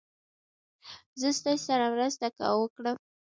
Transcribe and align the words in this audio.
زه 1.19 1.27
ستاسې 1.39 1.63
سره 1.69 1.85
مرسته 1.93 2.25
وکړم. 2.61 2.97